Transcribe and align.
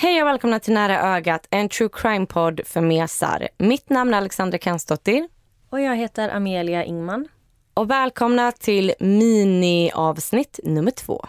Hej 0.00 0.22
och 0.22 0.28
välkomna 0.28 0.60
till 0.60 0.74
Nära 0.74 1.16
ögat, 1.16 1.46
en 1.50 1.68
true 1.68 1.88
crime-podd 1.92 2.60
för 2.64 2.80
mesar. 2.80 3.48
Mitt 3.58 3.90
namn 3.90 4.14
är 4.14 4.18
Alexandra 4.18 4.58
Kansdottir. 4.58 5.28
Och 5.70 5.80
jag 5.80 5.96
heter 5.96 6.28
Amelia 6.28 6.84
Ingman. 6.84 7.28
Och 7.74 7.90
välkomna 7.90 8.52
till 8.52 8.94
mini-avsnitt 9.00 10.60
nummer 10.64 10.90
två. 10.90 11.26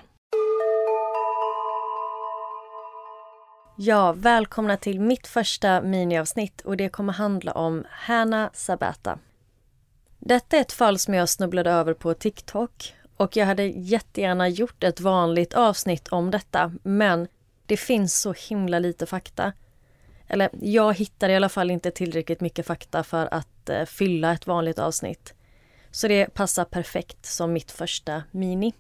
Ja, 3.78 4.14
välkomna 4.14 4.78
till 4.78 5.00
mitt 5.00 5.28
första 5.28 5.82
miniavsnitt 5.82 6.62
och 6.62 6.78
det 6.78 6.90
kommer 6.90 7.14
handla 7.14 7.52
om 7.52 7.86
Hanna 7.90 8.50
Sabata. 8.54 9.20
Detta 10.20 10.58
är 10.58 10.62
ett 10.62 10.72
fall 10.72 11.00
som 11.00 11.14
jag 11.14 11.30
snubblade 11.30 11.72
över 11.72 11.94
på 11.94 12.14
TikTok 12.14 12.94
och 13.18 13.38
jag 13.38 13.46
hade 13.46 13.64
jättegärna 13.64 14.48
gjort 14.48 14.84
ett 14.84 15.00
vanligt 15.00 15.54
avsnitt 15.54 16.08
om 16.08 16.32
detta 16.32 16.72
men 16.84 17.28
det 17.70 17.78
finns 17.78 18.22
så 18.22 18.34
himla 18.34 18.80
lite 18.80 19.06
fakta. 19.06 19.54
Eller 20.28 20.50
jag 20.62 20.94
hittar 20.94 21.30
i 21.30 21.36
alla 21.36 21.50
fall 21.50 21.72
inte 21.72 21.92
tillräckligt 21.92 22.42
mycket 22.42 22.66
fakta 22.66 23.04
för 23.04 23.34
att 23.34 23.70
eh, 23.70 23.86
fylla 23.86 24.34
ett 24.34 24.48
vanligt 24.48 24.80
avsnitt. 24.80 25.34
Så 25.92 26.08
det 26.08 26.34
passar 26.34 26.66
perfekt 26.66 27.26
som 27.26 27.54
mitt 27.54 27.72
första 27.72 28.24
mini. 28.32 28.74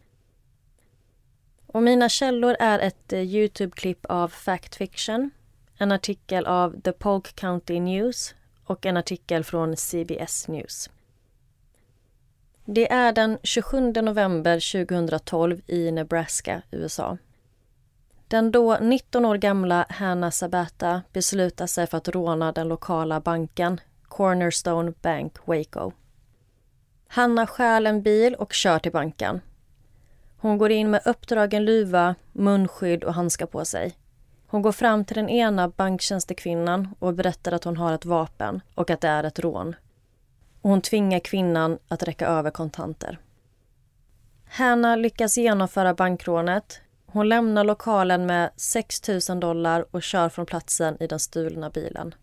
Och 1.67 1.83
mina 1.83 2.09
källor 2.09 2.55
är 2.59 2.79
ett 2.79 3.13
eh, 3.13 3.19
Youtube-klipp 3.19 4.05
av 4.05 4.27
Fact 4.27 4.75
Fiction, 4.75 5.31
en 5.77 5.91
artikel 5.91 6.45
av 6.45 6.81
The 6.81 6.91
Polk 6.91 7.35
County 7.35 7.79
News 7.79 8.35
och 8.63 8.85
en 8.85 8.97
artikel 8.97 9.43
från 9.43 9.77
CBS 9.77 10.47
News. 10.47 10.89
Det 12.65 12.91
är 12.91 13.11
den 13.11 13.37
27 13.43 13.91
november 13.91 14.85
2012 14.85 15.61
i 15.67 15.91
Nebraska, 15.91 16.61
USA. 16.71 17.17
Den 18.29 18.51
då 18.51 18.77
19 18.81 19.25
år 19.25 19.37
gamla 19.37 19.85
Hanna 19.89 20.31
Sabata 20.31 21.01
beslutar 21.13 21.67
sig 21.67 21.87
för 21.87 21.97
att 21.97 22.07
råna 22.07 22.51
den 22.51 22.67
lokala 22.67 23.19
banken 23.19 23.81
Cornerstone 24.03 24.93
Bank 25.01 25.33
Waco. 25.45 25.91
Hanna 27.07 27.47
stjäl 27.47 27.87
en 27.87 28.01
bil 28.01 28.35
och 28.35 28.53
kör 28.53 28.79
till 28.79 28.91
banken. 28.91 29.41
Hon 30.37 30.57
går 30.57 30.71
in 30.71 30.91
med 30.91 31.01
uppdragen 31.05 31.65
luva, 31.65 32.15
munskydd 32.31 33.03
och 33.03 33.13
handskar 33.13 33.45
på 33.45 33.65
sig. 33.65 33.95
Hon 34.47 34.61
går 34.61 34.71
fram 34.71 35.05
till 35.05 35.15
den 35.15 35.29
ena 35.29 35.67
banktjänstekvinnan 35.67 36.95
och 36.99 37.13
berättar 37.13 37.51
att 37.51 37.63
hon 37.63 37.77
har 37.77 37.93
ett 37.93 38.05
vapen 38.05 38.61
och 38.75 38.89
att 38.89 39.01
det 39.01 39.07
är 39.07 39.23
ett 39.23 39.39
rån. 39.39 39.75
Hon 40.61 40.81
tvingar 40.81 41.19
kvinnan 41.19 41.77
att 41.87 42.03
räcka 42.03 42.27
över 42.27 42.51
kontanter. 42.51 43.19
Hanna 44.45 44.95
lyckas 44.95 45.37
genomföra 45.37 45.93
bankrånet 45.93 46.81
hon 47.13 47.29
lämnar 47.29 47.63
lokalen 47.63 48.25
med 48.25 48.51
6 48.55 49.07
000 49.29 49.39
dollar 49.39 49.85
och 49.91 50.03
kör 50.03 50.29
från 50.29 50.45
platsen 50.45 50.97
i 50.99 51.07
den 51.07 51.19
stulna 51.19 51.69
bilen. 51.69 52.15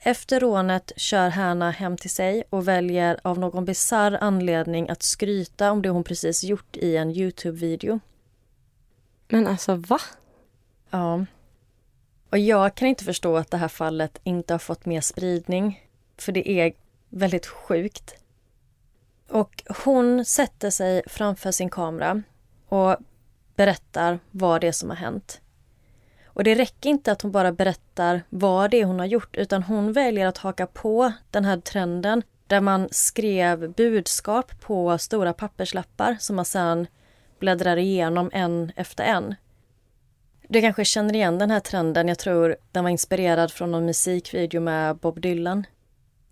Efter 0.00 0.40
rånet 0.40 0.92
kör 0.96 1.28
Hanna 1.28 1.70
hem 1.70 1.96
till 1.96 2.10
sig 2.10 2.44
och 2.50 2.68
väljer 2.68 3.20
av 3.22 3.38
någon 3.38 3.64
bizarr 3.64 4.18
anledning 4.20 4.88
att 4.88 5.02
skryta 5.02 5.72
om 5.72 5.82
det 5.82 5.88
hon 5.88 6.04
precis 6.04 6.44
gjort 6.44 6.76
i 6.76 6.96
en 6.96 7.10
Youtube-video. 7.10 8.00
Men 9.28 9.46
alltså, 9.46 9.74
va? 9.74 10.00
Ja. 10.90 11.24
Och 12.30 12.38
jag 12.38 12.74
kan 12.74 12.88
inte 12.88 13.04
förstå 13.04 13.36
att 13.36 13.50
det 13.50 13.56
här 13.56 13.68
fallet 13.68 14.20
inte 14.24 14.54
har 14.54 14.58
fått 14.58 14.86
mer 14.86 15.00
spridning. 15.00 15.88
För 16.16 16.32
det 16.32 16.50
är 16.50 16.72
väldigt 17.08 17.46
sjukt. 17.46 18.14
Och 19.28 19.62
hon 19.84 20.24
sätter 20.24 20.70
sig 20.70 21.02
framför 21.06 21.50
sin 21.50 21.70
kamera 21.70 22.22
och 22.68 22.96
berättar 23.58 24.18
vad 24.30 24.60
det 24.60 24.68
är 24.68 24.72
som 24.72 24.88
har 24.90 24.96
hänt. 24.96 25.40
Och 26.24 26.44
det 26.44 26.54
räcker 26.54 26.90
inte 26.90 27.12
att 27.12 27.22
hon 27.22 27.32
bara 27.32 27.52
berättar 27.52 28.22
vad 28.28 28.70
det 28.70 28.80
är 28.80 28.84
hon 28.84 28.98
har 28.98 29.06
gjort 29.06 29.36
utan 29.36 29.62
hon 29.62 29.92
väljer 29.92 30.26
att 30.26 30.38
haka 30.38 30.66
på 30.66 31.12
den 31.30 31.44
här 31.44 31.60
trenden 31.60 32.22
där 32.46 32.60
man 32.60 32.88
skrev 32.90 33.72
budskap 33.72 34.60
på 34.60 34.98
stora 34.98 35.32
papperslappar 35.32 36.16
som 36.20 36.36
man 36.36 36.44
sedan 36.44 36.86
bläddrar 37.38 37.76
igenom 37.76 38.30
en 38.32 38.72
efter 38.76 39.04
en. 39.04 39.34
Du 40.48 40.60
kanske 40.60 40.84
känner 40.84 41.14
igen 41.14 41.38
den 41.38 41.50
här 41.50 41.60
trenden. 41.60 42.08
Jag 42.08 42.18
tror 42.18 42.56
den 42.72 42.84
var 42.84 42.90
inspirerad 42.90 43.52
från 43.52 43.70
någon 43.70 43.86
musikvideo 43.86 44.60
med 44.60 44.96
Bob 44.96 45.20
Dylan. 45.20 45.66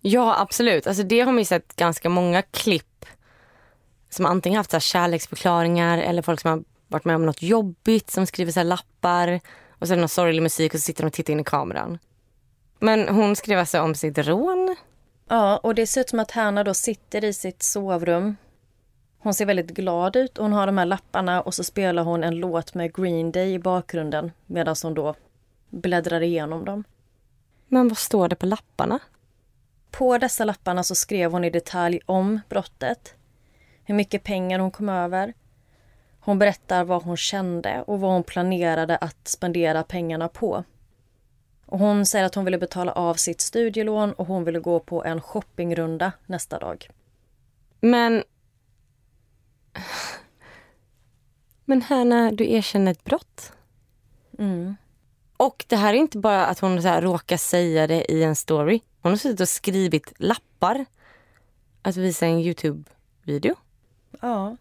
Ja, 0.01 0.39
absolut. 0.39 0.87
Alltså 0.87 1.03
det 1.03 1.19
har 1.19 1.31
man 1.31 1.39
ju 1.39 1.45
sett 1.45 1.75
ganska 1.75 2.09
många 2.09 2.41
klipp 2.41 3.05
som 4.09 4.25
antingen 4.25 4.57
haft 4.57 4.71
så 4.71 4.79
kärleksförklaringar 4.79 5.97
eller 5.97 6.21
folk 6.21 6.39
som 6.41 6.51
har 6.51 6.63
varit 6.87 7.05
med 7.05 7.15
om 7.15 7.25
något 7.25 7.41
jobbigt 7.41 8.09
som 8.09 8.25
skriver 8.25 8.51
så 8.51 8.63
lappar 8.63 9.39
och 9.69 9.87
sen 9.87 9.99
någon 9.99 10.09
sorglig 10.09 10.41
musik 10.41 10.73
och 10.73 10.79
så 10.79 10.83
sitter 10.83 11.03
de 11.03 11.07
och 11.07 11.13
tittar 11.13 11.33
in 11.33 11.39
i 11.39 11.43
kameran. 11.43 11.97
Men 12.79 13.09
hon 13.09 13.35
skrev 13.35 13.59
alltså 13.59 13.81
om 13.81 13.95
sitt 13.95 14.17
rån. 14.17 14.75
Ja, 15.27 15.57
och 15.57 15.75
det 15.75 15.87
ser 15.87 16.01
ut 16.01 16.09
som 16.09 16.19
att 16.19 16.31
Hanna 16.31 16.63
då 16.63 16.73
sitter 16.73 17.23
i 17.23 17.33
sitt 17.33 17.63
sovrum. 17.63 18.35
Hon 19.19 19.33
ser 19.33 19.45
väldigt 19.45 19.69
glad 19.69 20.15
ut 20.15 20.37
och 20.37 20.43
hon 20.43 20.53
har 20.53 20.67
de 20.67 20.77
här 20.77 20.85
lapparna 20.85 21.41
och 21.41 21.53
så 21.53 21.63
spelar 21.63 22.03
hon 22.03 22.23
en 22.23 22.35
låt 22.35 22.73
med 22.73 22.95
Green 22.95 23.31
Day 23.31 23.53
i 23.53 23.59
bakgrunden 23.59 24.31
medan 24.45 24.75
hon 24.83 24.93
då 24.93 25.15
bläddrar 25.69 26.21
igenom 26.21 26.65
dem. 26.65 26.83
Men 27.67 27.87
vad 27.87 27.97
står 27.97 28.27
det 28.27 28.35
på 28.35 28.45
lapparna? 28.45 28.99
På 29.91 30.17
dessa 30.17 30.43
lapparna 30.43 30.83
så 30.83 30.95
skrev 30.95 31.31
hon 31.31 31.43
i 31.43 31.49
detalj 31.49 31.99
om 32.05 32.39
brottet. 32.49 33.15
Hur 33.83 33.95
mycket 33.95 34.23
pengar 34.23 34.59
hon 34.59 34.71
kom 34.71 34.89
över, 34.89 35.33
hon 36.27 36.39
berättar 36.39 36.83
vad 36.83 37.03
hon 37.03 37.17
kände 37.17 37.83
och 37.87 37.99
vad 37.99 38.11
hon 38.11 38.23
planerade 38.23 38.97
att 38.97 39.27
spendera 39.27 39.83
pengarna 39.83 40.27
på. 40.27 40.63
Och 41.65 41.79
hon 41.79 42.05
säger 42.05 42.25
att 42.25 42.35
hon 42.35 42.45
ville 42.45 42.57
betala 42.57 42.91
av 42.91 43.13
sitt 43.13 43.41
studielån 43.41 44.13
och 44.13 44.27
hon 44.27 44.43
ville 44.43 44.59
gå 44.59 44.79
på 44.79 45.03
en 45.03 45.21
shoppingrunda 45.21 46.11
nästa 46.25 46.59
dag. 46.59 46.89
Men... 47.79 48.23
Men 51.65 51.81
Hanna, 51.81 52.31
du 52.31 52.51
erkänner 52.51 52.91
ett 52.91 53.03
brott. 53.03 53.53
Mm. 54.39 54.75
Och 55.37 55.65
det 55.67 55.75
här 55.75 55.93
är 55.93 55.97
inte 55.97 56.17
bara 56.17 56.45
att 56.45 56.59
hon 56.59 56.81
så 56.81 56.87
här 56.87 57.01
råkar 57.01 57.37
säga 57.37 57.87
det 57.87 58.11
i 58.11 58.23
en 58.23 58.35
story. 58.35 58.79
Hon 59.01 59.11
har 59.11 59.17
suttit 59.17 59.41
och 59.41 59.49
skrivit 59.49 60.13
lappar 60.17 60.85
att 61.81 61.97
visa 61.97 62.25
en 62.25 62.39
Youtube-video. 62.39 63.55
Ja. 64.21 64.57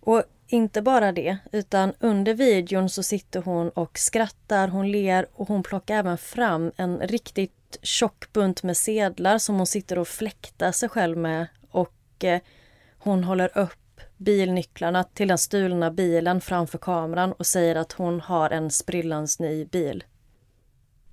Och 0.00 0.24
inte 0.52 0.82
bara 0.82 1.12
det, 1.12 1.36
utan 1.52 1.92
under 2.00 2.34
videon 2.34 2.88
så 2.88 3.02
sitter 3.02 3.42
hon 3.42 3.68
och 3.70 3.98
skrattar, 3.98 4.68
hon 4.68 4.92
ler 4.92 5.26
och 5.32 5.48
hon 5.48 5.62
plockar 5.62 5.96
även 5.96 6.18
fram 6.18 6.72
en 6.76 6.98
riktigt 6.98 7.78
tjock 7.82 8.32
bunt 8.32 8.62
med 8.62 8.76
sedlar 8.76 9.38
som 9.38 9.56
hon 9.56 9.66
sitter 9.66 9.98
och 9.98 10.08
fläktar 10.08 10.72
sig 10.72 10.88
själv 10.88 11.18
med 11.18 11.46
och 11.70 12.24
eh, 12.24 12.40
hon 12.98 13.24
håller 13.24 13.58
upp 13.58 14.00
bilnycklarna 14.16 15.04
till 15.04 15.28
den 15.28 15.38
stulna 15.38 15.90
bilen 15.90 16.40
framför 16.40 16.78
kameran 16.78 17.32
och 17.32 17.46
säger 17.46 17.76
att 17.76 17.92
hon 17.92 18.20
har 18.20 18.50
en 18.50 18.70
sprillans 18.70 19.38
ny 19.38 19.64
bil. 19.64 20.04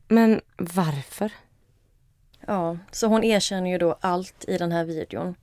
Men 0.07 0.41
varför? 0.57 1.31
Ja, 2.47 2.77
så 2.91 3.07
hon 3.07 3.23
erkänner 3.23 3.69
ju 3.69 3.77
då 3.77 3.97
allt 4.01 4.45
i 4.47 4.57
den 4.57 4.71
här 4.71 4.83
videon. 4.83 5.35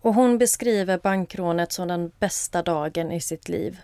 Och 0.00 0.14
hon 0.14 0.38
beskriver 0.38 0.98
bankrånet 0.98 1.72
som 1.72 1.88
den 1.88 2.12
bästa 2.18 2.62
dagen 2.62 3.12
i 3.12 3.20
sitt 3.20 3.48
liv. 3.48 3.80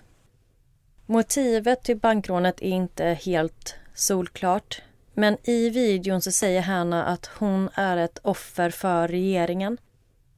Motivet 1.07 1.83
till 1.83 1.97
bankrånet 1.97 2.63
är 2.63 2.69
inte 2.69 3.05
helt 3.05 3.75
solklart. 3.95 4.83
Men 5.15 5.37
i 5.43 5.71
videon 5.71 6.23
så 6.23 6.33
säger 6.33 6.61
Hanna 6.61 7.05
att 7.05 7.27
hon 7.27 7.69
är 7.75 7.97
ett 7.97 8.19
offer 8.23 8.71
för 8.71 9.09
regeringen 9.09 9.79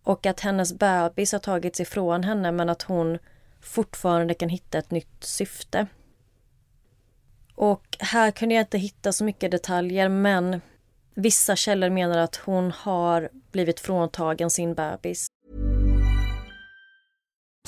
och 0.02 0.26
att 0.26 0.40
hennes 0.40 0.72
bebis 0.72 1.32
har 1.32 1.38
tagits 1.38 1.80
ifrån 1.80 2.24
henne 2.24 2.52
men 2.52 2.68
att 2.68 2.82
hon 2.82 3.18
fortfarande 3.60 4.34
kan 4.34 4.48
hitta 4.48 4.78
ett 4.78 4.90
nytt 4.90 5.24
syfte. 5.24 5.86
Och 7.54 7.96
här 8.00 8.30
kunde 8.30 8.54
jag 8.54 8.62
inte 8.62 8.78
hitta 8.78 9.12
så 9.12 9.24
mycket 9.24 9.50
detaljer 9.50 10.08
men 10.08 10.60
Vissa 11.20 11.56
källor 11.56 11.90
menar 11.90 12.18
att 12.18 12.36
hon 12.36 12.70
har 12.70 13.28
blivit 13.52 13.80
fråntagen 13.80 14.50
sin 14.50 14.74
bebis. 14.74 15.26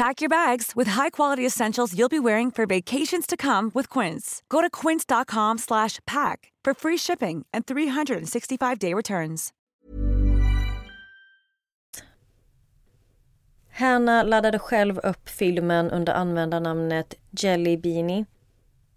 Pack 0.00 0.22
your 0.22 0.30
bags 0.30 0.72
with 0.76 0.88
high-quality 0.88 1.46
essentials 1.46 1.94
you'll 1.94 2.08
be 2.08 2.18
wearing 2.18 2.50
for 2.50 2.66
vacations 2.66 3.26
to 3.26 3.36
come 3.36 3.70
with 3.74 3.98
Quince. 3.98 4.42
Go 4.48 4.62
to 4.62 4.70
quince.com 4.70 5.58
slash 5.58 5.98
pack 6.06 6.52
for 6.64 6.74
free 6.74 6.96
shipping 6.96 7.44
and 7.52 7.66
365-day 7.66 8.94
returns. 8.94 9.50
Hanna 13.68 14.22
laddade 14.22 14.58
själv 14.58 14.98
upp 14.98 15.28
filmen 15.28 15.90
under 15.90 16.12
användarnamnet 16.12 17.14
Jelly 17.30 17.76
Beanie. 17.76 18.24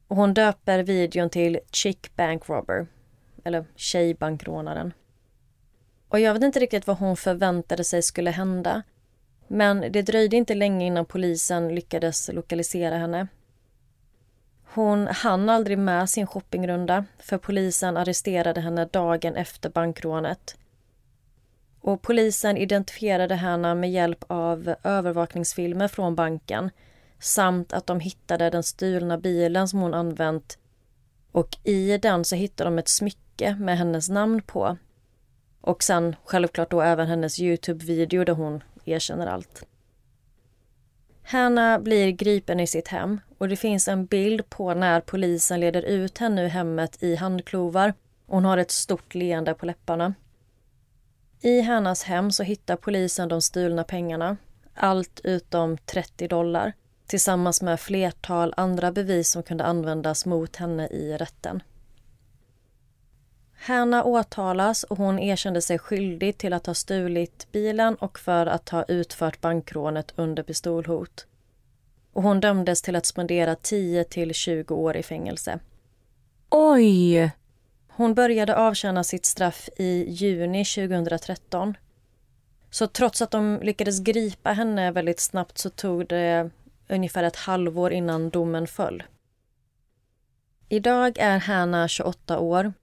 Och 0.07 0.15
hon 0.15 0.33
döper 0.33 0.83
videon 0.83 1.29
till 1.29 1.59
Chick 1.71 2.15
Bank 2.15 2.49
Robber, 2.49 2.87
eller 3.43 3.65
Tjejbankrånaren. 3.75 4.93
Och 6.09 6.19
jag 6.19 6.33
vet 6.33 6.43
inte 6.43 6.59
riktigt 6.59 6.87
vad 6.87 6.97
hon 6.97 7.17
förväntade 7.17 7.83
sig 7.83 8.01
skulle 8.01 8.31
hända. 8.31 8.83
Men 9.53 9.91
det 9.91 10.01
dröjde 10.01 10.35
inte 10.37 10.55
länge 10.55 10.85
innan 10.85 11.05
polisen 11.05 11.75
lyckades 11.75 12.29
lokalisera 12.33 12.97
henne. 12.97 13.27
Hon 14.63 15.07
hann 15.07 15.49
aldrig 15.49 15.77
med 15.77 16.09
sin 16.09 16.27
shoppingrunda 16.27 17.05
för 17.19 17.37
polisen 17.37 17.97
arresterade 17.97 18.61
henne 18.61 18.85
dagen 18.85 19.35
efter 19.35 19.69
bankrånet. 19.69 20.57
Och 21.81 22.01
polisen 22.01 22.57
identifierade 22.57 23.35
henne 23.35 23.75
med 23.75 23.91
hjälp 23.91 24.23
av 24.27 24.75
övervakningsfilmer 24.83 25.87
från 25.87 26.15
banken 26.15 26.69
samt 27.19 27.73
att 27.73 27.87
de 27.87 27.99
hittade 27.99 28.49
den 28.49 28.63
stulna 28.63 29.17
bilen 29.17 29.67
som 29.67 29.79
hon 29.79 29.93
använt 29.93 30.57
och 31.31 31.57
i 31.63 31.97
den 31.97 32.25
så 32.25 32.35
hittade 32.35 32.69
de 32.69 32.79
ett 32.79 32.87
smycke 32.87 33.55
med 33.59 33.77
hennes 33.77 34.09
namn 34.09 34.41
på. 34.41 34.77
Och 35.61 35.83
sen 35.83 36.15
självklart 36.23 36.71
då 36.71 36.81
även 36.81 37.07
hennes 37.07 37.39
Youtube-video 37.39 38.23
där 38.23 38.33
hon 38.33 38.63
erkänner 38.85 39.27
allt. 39.27 39.65
Hanna 41.23 41.79
blir 41.79 42.11
gripen 42.11 42.59
i 42.59 42.67
sitt 42.67 42.87
hem 42.87 43.19
och 43.37 43.49
det 43.49 43.55
finns 43.55 43.87
en 43.87 44.05
bild 44.05 44.49
på 44.49 44.73
när 44.73 45.01
polisen 45.01 45.59
leder 45.59 45.81
ut 45.81 46.17
henne 46.17 46.43
ur 46.43 46.49
hemmet 46.49 47.03
i 47.03 47.15
handklovar. 47.15 47.93
Hon 48.27 48.45
har 48.45 48.57
ett 48.57 48.71
stort 48.71 49.15
leende 49.15 49.53
på 49.53 49.65
läpparna. 49.65 50.13
I 51.41 51.61
Hannas 51.61 52.03
hem 52.03 52.31
så 52.31 52.43
hittar 52.43 52.75
polisen 52.75 53.29
de 53.29 53.41
stulna 53.41 53.83
pengarna, 53.83 54.37
allt 54.73 55.21
utom 55.23 55.77
30 55.77 56.27
dollar 56.27 56.73
tillsammans 57.07 57.61
med 57.61 57.79
flertal 57.79 58.53
andra 58.57 58.91
bevis 58.91 59.31
som 59.31 59.43
kunde 59.43 59.63
användas 59.63 60.25
mot 60.25 60.55
henne 60.55 60.87
i 60.87 61.17
rätten. 61.17 61.63
Hanna 63.65 64.03
åtalas 64.03 64.83
och 64.83 64.97
hon 64.97 65.19
erkände 65.19 65.61
sig 65.61 65.79
skyldig 65.79 66.37
till 66.37 66.53
att 66.53 66.65
ha 66.65 66.73
stulit 66.73 67.47
bilen 67.51 67.95
och 67.95 68.19
för 68.19 68.45
att 68.45 68.69
ha 68.69 68.83
utfört 68.83 69.41
bankrånet 69.41 70.13
under 70.15 70.43
pistolhot. 70.43 71.27
Och 72.13 72.23
hon 72.23 72.39
dömdes 72.39 72.81
till 72.81 72.95
att 72.95 73.05
spendera 73.05 73.55
10 73.55 74.03
till 74.03 74.33
20 74.33 74.75
år 74.75 74.97
i 74.97 75.03
fängelse. 75.03 75.59
Oj! 76.49 77.31
Hon 77.87 78.13
började 78.13 78.55
avtjäna 78.55 79.03
sitt 79.03 79.25
straff 79.25 79.69
i 79.77 80.09
juni 80.09 80.65
2013. 80.65 81.77
Så 82.69 82.87
trots 82.87 83.21
att 83.21 83.31
de 83.31 83.59
lyckades 83.63 83.99
gripa 83.99 84.51
henne 84.51 84.91
väldigt 84.91 85.19
snabbt 85.19 85.57
så 85.57 85.69
tog 85.69 86.07
det 86.07 86.49
ungefär 86.89 87.23
ett 87.23 87.35
halvår 87.35 87.91
innan 87.93 88.29
domen 88.29 88.67
föll. 88.67 89.03
Idag 90.69 91.17
är 91.17 91.39
Hanna 91.39 91.87
28 91.87 92.39
år 92.39 92.73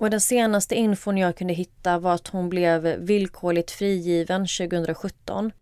och 0.00 0.10
den 0.10 0.20
senaste 0.20 0.74
infon 0.74 1.18
jag 1.18 1.36
kunde 1.36 1.54
hitta 1.54 1.98
var 1.98 2.14
att 2.14 2.28
hon 2.28 2.48
blev 2.48 2.82
villkorligt 2.82 3.70
frigiven 3.70 4.46
2017. 4.46 5.52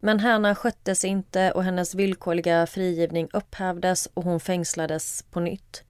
Men 0.00 0.20
Hanna 0.20 0.54
skötte 0.54 0.94
sig 0.94 1.10
inte 1.10 1.52
och 1.52 1.64
hennes 1.64 1.94
villkorliga 1.94 2.66
frigivning 2.66 3.28
upphävdes 3.32 4.06
och 4.14 4.24
hon 4.24 4.40
fängslades 4.40 5.24
på 5.30 5.40
nytt. 5.40 5.84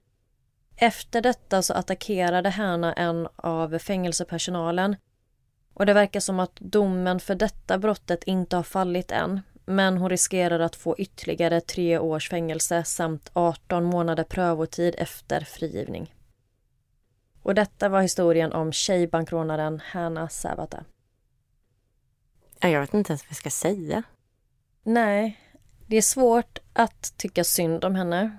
Efter 0.75 1.21
detta 1.21 1.61
så 1.61 1.73
attackerade 1.73 2.49
Hanna 2.49 2.93
en 2.93 3.27
av 3.35 3.79
fängelsepersonalen 3.79 4.95
och 5.73 5.85
det 5.85 5.93
verkar 5.93 6.19
som 6.19 6.39
att 6.39 6.55
domen 6.55 7.19
för 7.19 7.35
detta 7.35 7.77
brottet 7.77 8.23
inte 8.23 8.55
har 8.55 8.63
fallit 8.63 9.11
än 9.11 9.41
men 9.65 9.97
hon 9.97 10.09
riskerar 10.09 10.59
att 10.59 10.75
få 10.75 10.95
ytterligare 10.97 11.61
tre 11.61 11.99
års 11.99 12.29
fängelse 12.29 12.83
samt 12.83 13.29
18 13.33 13.83
månader 13.83 14.23
prövotid 14.23 14.95
efter 14.97 15.41
frigivning. 15.41 16.13
Och 17.43 17.55
detta 17.55 17.89
var 17.89 18.01
historien 18.01 18.53
om 18.53 18.71
tjejbankrånaren 18.71 19.81
Hanna 19.85 20.29
Sabata. 20.29 20.83
Jag 22.59 22.81
vet 22.81 22.93
inte 22.93 23.11
ens 23.11 23.23
vad 23.23 23.29
jag 23.29 23.37
ska 23.37 23.49
säga. 23.49 24.03
Nej, 24.83 25.39
det 25.87 25.97
är 25.97 26.01
svårt 26.01 26.59
att 26.73 27.17
tycka 27.17 27.43
synd 27.43 27.85
om 27.85 27.95
henne. 27.95 28.37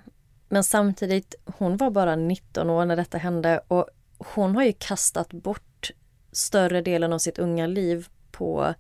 Men 0.49 0.65
samtidigt, 0.65 1.35
hon 1.45 1.77
var 1.77 1.91
bara 1.91 2.17
19 2.17 2.71
år 2.71 2.85
när 2.85 2.97
detta 2.97 3.19
hände 3.19 3.61
och 3.69 3.87
hon 4.19 4.57
har 4.57 4.63
ju 4.63 4.73
kastat 4.79 5.33
bort 5.33 5.91
större 6.33 6.83
delen 6.83 7.13
av 7.13 7.19
sitt 7.19 7.39
unga 7.39 7.67
liv 7.67 8.09
på 8.31 8.75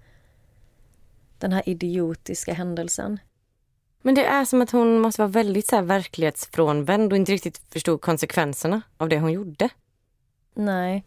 den 1.38 1.52
här 1.52 1.69
idiotiska 1.69 2.54
händelsen. 2.54 3.19
Men 4.02 4.14
det 4.14 4.24
är 4.24 4.44
som 4.44 4.62
att 4.62 4.70
hon 4.70 5.00
måste 5.00 5.20
vara 5.22 5.28
väldigt 5.28 5.66
så 5.66 5.76
här 5.76 5.82
verklighetsfrånvänd 5.82 7.12
och 7.12 7.16
inte 7.16 7.32
riktigt 7.32 7.58
förstod 7.70 8.00
konsekvenserna 8.00 8.82
av 8.96 9.08
det 9.08 9.19
hon 9.19 9.32
gjorde. 9.32 9.69
Nej. 10.54 11.04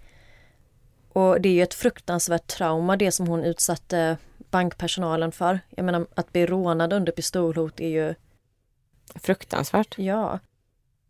Och 1.13 1.41
det 1.41 1.49
är 1.49 1.53
ju 1.53 1.63
ett 1.63 1.73
fruktansvärt 1.73 2.47
trauma 2.47 2.97
det 2.97 3.11
som 3.11 3.27
hon 3.27 3.43
utsatte 3.43 4.17
bankpersonalen 4.51 5.31
för. 5.31 5.59
Jag 5.69 5.85
menar 5.85 6.07
att 6.15 6.31
bli 6.31 6.45
rånad 6.45 6.93
under 6.93 7.11
pistolhot 7.11 7.79
är 7.79 7.87
ju... 7.87 8.15
Fruktansvärt. 9.15 9.97
Ja. 9.97 10.39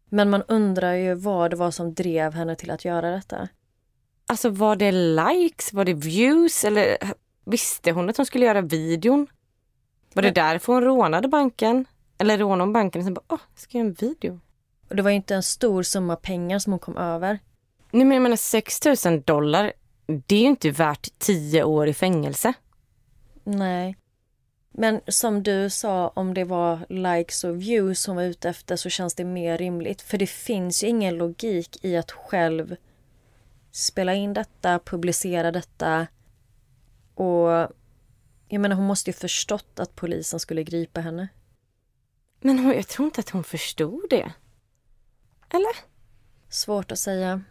Men 0.09 0.29
man 0.29 0.43
undrar 0.47 0.93
ju 0.93 1.13
vad 1.13 1.51
det 1.51 1.55
var 1.55 1.71
som 1.71 1.93
drev 1.93 2.33
henne 2.33 2.55
till 2.55 2.71
att 2.71 2.85
göra 2.85 3.11
detta. 3.11 3.47
Alltså 4.27 4.49
var 4.49 4.75
det 4.75 4.91
likes, 4.91 5.73
var 5.73 5.85
det 5.85 5.93
views 5.93 6.63
eller 6.63 6.97
visste 7.45 7.91
hon 7.91 8.09
att 8.09 8.17
hon 8.17 8.25
skulle 8.25 8.45
göra 8.45 8.61
videon? 8.61 9.27
Var 10.13 10.23
det 10.23 10.31
därför 10.31 10.73
hon 10.73 10.83
rånade 10.83 11.27
banken? 11.27 11.85
Eller 12.17 12.37
rånade 12.37 12.61
hon 12.61 12.73
banken 12.73 12.99
och 12.99 13.05
sen 13.05 13.13
bara, 13.13 13.25
åh, 13.27 13.39
jag 13.53 13.59
ska 13.59 13.77
göra 13.77 13.87
en 13.87 13.93
video. 13.93 14.39
Och 14.89 14.95
det 14.95 15.01
var 15.01 15.09
ju 15.09 15.15
inte 15.15 15.35
en 15.35 15.43
stor 15.43 15.83
summa 15.83 16.15
pengar 16.15 16.59
som 16.59 16.73
hon 16.73 16.79
kom 16.79 16.97
över. 16.97 17.39
Nej 17.95 18.05
men 18.05 18.15
jag 18.15 18.21
menar 18.21 18.35
6 18.35 18.79
000 19.05 19.21
dollar, 19.21 19.73
det 20.05 20.35
är 20.35 20.39
ju 20.39 20.47
inte 20.47 20.71
värt 20.71 21.19
10 21.19 21.63
år 21.63 21.87
i 21.87 21.93
fängelse. 21.93 22.53
Nej. 23.43 23.97
Men 24.71 25.01
som 25.07 25.43
du 25.43 25.69
sa, 25.69 26.07
om 26.07 26.33
det 26.33 26.43
var 26.43 26.85
likes 26.89 27.43
och 27.43 27.61
views 27.61 28.07
hon 28.07 28.15
var 28.15 28.23
ute 28.23 28.49
efter 28.49 28.75
så 28.75 28.89
känns 28.89 29.15
det 29.15 29.25
mer 29.25 29.57
rimligt. 29.57 30.01
För 30.01 30.17
det 30.17 30.27
finns 30.27 30.83
ju 30.83 30.87
ingen 30.87 31.17
logik 31.17 31.85
i 31.85 31.97
att 31.97 32.11
själv 32.11 32.75
spela 33.71 34.13
in 34.13 34.33
detta, 34.33 34.79
publicera 34.79 35.51
detta 35.51 36.07
och 37.13 37.49
jag 38.47 38.61
menar 38.61 38.75
hon 38.75 38.87
måste 38.87 39.09
ju 39.09 39.13
förstått 39.13 39.79
att 39.79 39.95
polisen 39.95 40.39
skulle 40.39 40.63
gripa 40.63 41.01
henne. 41.01 41.27
Men 42.39 42.59
hon, 42.59 42.73
jag 42.73 42.87
tror 42.87 43.05
inte 43.05 43.19
att 43.19 43.29
hon 43.29 43.43
förstod 43.43 44.05
det. 44.09 44.33
Eller? 45.49 45.75
Svårt 46.49 46.91
att 46.91 46.99
säga. 46.99 47.41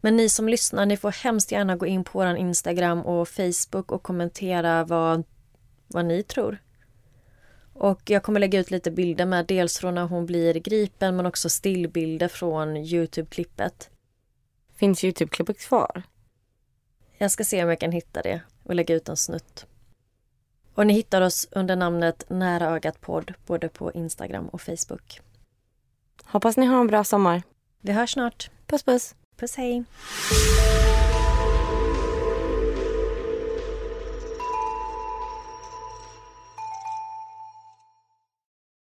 Men 0.00 0.16
ni 0.16 0.28
som 0.28 0.48
lyssnar, 0.48 0.86
ni 0.86 0.96
får 0.96 1.24
hemskt 1.24 1.52
gärna 1.52 1.76
gå 1.76 1.86
in 1.86 2.04
på 2.04 2.18
vår 2.18 2.36
Instagram 2.36 3.02
och 3.02 3.28
Facebook 3.28 3.92
och 3.92 4.02
kommentera 4.02 4.84
vad, 4.84 5.22
vad 5.86 6.04
ni 6.04 6.22
tror. 6.22 6.58
Och 7.72 8.10
jag 8.10 8.22
kommer 8.22 8.40
lägga 8.40 8.58
ut 8.58 8.70
lite 8.70 8.90
bilder 8.90 9.26
med 9.26 9.46
dels 9.46 9.78
från 9.78 9.94
när 9.94 10.04
hon 10.04 10.26
blir 10.26 10.54
gripen 10.54 11.16
men 11.16 11.26
också 11.26 11.48
stillbilder 11.48 12.28
från 12.28 12.76
Youtube-klippet. 12.76 13.90
Finns 14.76 15.04
Youtube-klippet 15.04 15.58
kvar? 15.58 16.02
Jag 17.18 17.30
ska 17.30 17.44
se 17.44 17.62
om 17.62 17.68
jag 17.68 17.80
kan 17.80 17.92
hitta 17.92 18.22
det 18.22 18.40
och 18.64 18.74
lägga 18.74 18.94
ut 18.94 19.08
en 19.08 19.16
snutt. 19.16 19.66
Och 20.74 20.86
ni 20.86 20.92
hittar 20.92 21.20
oss 21.20 21.48
under 21.50 21.76
namnet 21.76 22.24
Nära 22.28 22.66
ögat 22.66 23.00
podd 23.00 23.34
både 23.46 23.68
på 23.68 23.92
Instagram 23.92 24.48
och 24.48 24.60
Facebook. 24.60 25.20
Hoppas 26.24 26.56
ni 26.56 26.66
har 26.66 26.80
en 26.80 26.86
bra 26.86 27.04
sommar. 27.04 27.42
Vi 27.80 27.92
hörs 27.92 28.12
snart. 28.12 28.50
Puss 28.66 28.82
puss. 28.82 29.14
Puss 29.40 29.56
hej! 29.56 29.82